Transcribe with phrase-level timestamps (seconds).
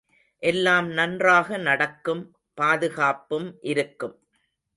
[0.43, 2.23] எல்லாம் நன்றாக நடக்கும்
[2.57, 4.15] பாதுகாப்பும் இருக்கும்.